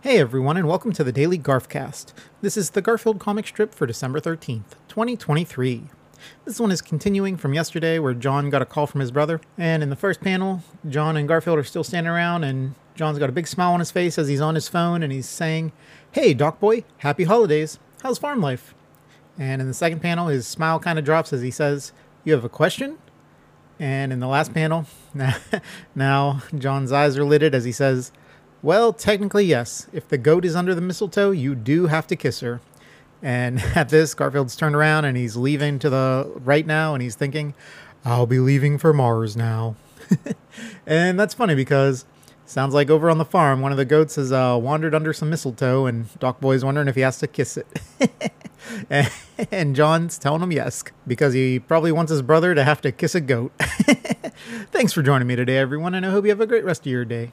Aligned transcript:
Hey 0.00 0.20
everyone, 0.20 0.56
and 0.56 0.68
welcome 0.68 0.92
to 0.92 1.02
the 1.02 1.10
Daily 1.10 1.40
Garfcast. 1.40 2.12
This 2.40 2.56
is 2.56 2.70
the 2.70 2.80
Garfield 2.80 3.18
comic 3.18 3.48
strip 3.48 3.74
for 3.74 3.84
December 3.84 4.20
13th, 4.20 4.76
2023. 4.86 5.88
This 6.44 6.60
one 6.60 6.70
is 6.70 6.80
continuing 6.80 7.36
from 7.36 7.52
yesterday 7.52 7.98
where 7.98 8.14
Jon 8.14 8.48
got 8.48 8.62
a 8.62 8.64
call 8.64 8.86
from 8.86 9.00
his 9.00 9.10
brother, 9.10 9.40
and 9.58 9.82
in 9.82 9.90
the 9.90 9.96
first 9.96 10.20
panel, 10.20 10.62
Jon 10.88 11.16
and 11.16 11.26
Garfield 11.26 11.58
are 11.58 11.64
still 11.64 11.82
standing 11.82 12.12
around, 12.12 12.44
and 12.44 12.76
Jon's 12.94 13.18
got 13.18 13.28
a 13.28 13.32
big 13.32 13.48
smile 13.48 13.72
on 13.72 13.80
his 13.80 13.90
face 13.90 14.18
as 14.18 14.28
he's 14.28 14.40
on 14.40 14.54
his 14.54 14.68
phone 14.68 15.02
and 15.02 15.12
he's 15.12 15.28
saying, 15.28 15.72
Hey, 16.12 16.32
Doc 16.32 16.60
Boy, 16.60 16.84
happy 16.98 17.24
holidays. 17.24 17.80
How's 18.04 18.18
farm 18.18 18.40
life? 18.40 18.76
And 19.36 19.60
in 19.60 19.66
the 19.66 19.74
second 19.74 19.98
panel, 19.98 20.28
his 20.28 20.46
smile 20.46 20.78
kind 20.78 21.00
of 21.00 21.04
drops 21.04 21.32
as 21.32 21.42
he 21.42 21.50
says, 21.50 21.92
You 22.22 22.34
have 22.34 22.44
a 22.44 22.48
question? 22.48 22.98
And 23.80 24.12
in 24.12 24.20
the 24.20 24.28
last 24.28 24.54
panel, 24.54 24.86
now 25.96 26.42
Jon's 26.56 26.92
eyes 26.92 27.18
are 27.18 27.24
lidded 27.24 27.52
as 27.52 27.64
he 27.64 27.72
says, 27.72 28.12
Well, 28.62 28.92
technically, 28.92 29.44
yes. 29.44 29.86
If 29.92 30.08
the 30.08 30.18
goat 30.18 30.44
is 30.44 30.56
under 30.56 30.74
the 30.74 30.80
mistletoe, 30.80 31.30
you 31.30 31.54
do 31.54 31.86
have 31.86 32.06
to 32.08 32.16
kiss 32.16 32.40
her. 32.40 32.60
And 33.22 33.60
at 33.74 33.88
this, 33.88 34.14
Garfield's 34.14 34.56
turned 34.56 34.74
around 34.74 35.04
and 35.04 35.16
he's 35.16 35.36
leaving 35.36 35.78
to 35.80 35.90
the 35.90 36.32
right 36.44 36.66
now, 36.66 36.94
and 36.94 37.02
he's 37.02 37.14
thinking, 37.14 37.54
I'll 38.04 38.26
be 38.26 38.38
leaving 38.38 38.78
for 38.78 38.92
Mars 38.92 39.36
now. 39.36 39.76
and 40.86 41.18
that's 41.18 41.34
funny 41.34 41.54
because 41.54 42.04
sounds 42.46 42.72
like 42.72 42.88
over 42.88 43.10
on 43.10 43.18
the 43.18 43.24
farm, 43.24 43.60
one 43.60 43.72
of 43.72 43.78
the 43.78 43.84
goats 43.84 44.16
has 44.16 44.32
uh, 44.32 44.58
wandered 44.60 44.94
under 44.94 45.12
some 45.12 45.28
mistletoe, 45.28 45.86
and 45.86 46.18
Doc 46.18 46.40
Boy's 46.40 46.64
wondering 46.64 46.88
if 46.88 46.94
he 46.94 47.02
has 47.02 47.18
to 47.18 47.26
kiss 47.26 47.58
it. 47.58 48.32
and 49.52 49.76
Jon's 49.76 50.18
telling 50.18 50.40
him 50.40 50.50
yes, 50.50 50.82
because 51.06 51.34
he 51.34 51.58
probably 51.58 51.92
wants 51.92 52.10
his 52.10 52.22
brother 52.22 52.54
to 52.54 52.64
have 52.64 52.80
to 52.80 52.92
kiss 52.92 53.14
a 53.14 53.20
goat. 53.20 53.52
Thanks 54.70 54.92
for 54.92 55.02
joining 55.02 55.28
me 55.28 55.36
today, 55.36 55.58
everyone, 55.58 55.94
and 55.94 56.06
I 56.06 56.10
hope 56.10 56.24
you 56.24 56.30
have 56.30 56.40
a 56.40 56.46
great 56.46 56.64
rest 56.64 56.82
of 56.82 56.86
your 56.86 57.04
day. 57.04 57.32